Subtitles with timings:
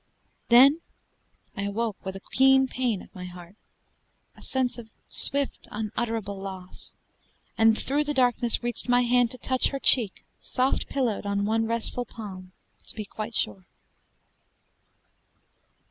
[0.49, 0.81] Then
[1.55, 3.55] I awoke with a keen pain at heart,
[4.35, 6.95] A sense of swift unutterable loss,
[7.55, 11.67] And through the darkness reached my hand to touch Her cheek, soft pillowed on one
[11.67, 12.51] restful palm
[12.87, 13.67] To be quite sure!